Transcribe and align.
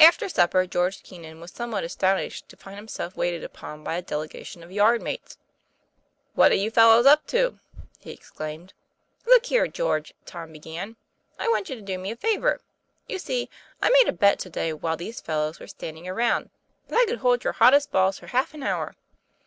After 0.00 0.30
supper 0.30 0.66
George 0.66 1.02
Keenan 1.02 1.42
was 1.42 1.52
somewhat 1.52 1.84
as 1.84 1.94
tonished 1.94 2.48
to 2.48 2.56
find 2.56 2.76
himself 2.76 3.18
waited 3.18 3.44
upon 3.44 3.84
by 3.84 3.96
a 3.96 4.02
delega 4.02 4.46
tion 4.46 4.62
of 4.62 4.72
yard 4.72 5.02
mates. 5.02 5.36
'What 6.32 6.52
are 6.52 6.54
you 6.54 6.70
fellows 6.70 7.04
up 7.04 7.26
to?" 7.26 7.58
he 8.00 8.12
exclaimed. 8.12 8.72
"Look 9.26 9.44
here, 9.44 9.68
George," 9.68 10.14
Tom 10.24 10.52
began, 10.52 10.96
"I 11.38 11.48
want 11.48 11.68
you 11.68 11.74
to 11.74 11.82
do 11.82 11.98
me 11.98 12.12
a 12.12 12.16
favor. 12.16 12.62
You 13.08 13.18
see 13.18 13.50
I 13.82 13.90
made 13.90 14.08
a 14.08 14.12
bet 14.12 14.38
to 14.38 14.48
day, 14.48 14.72
while 14.72 14.96
these 14.96 15.20
fellows 15.20 15.60
were 15.60 15.66
standing 15.66 16.08
around, 16.08 16.48
that 16.88 16.96
I 16.98 17.04
could 17.04 17.18
hold 17.18 17.44
your 17.44 17.52
hottest 17.52 17.90
balls 17.92 18.18
for 18.18 18.28
half 18.28 18.54
an 18.54 18.62
hour. 18.62 18.96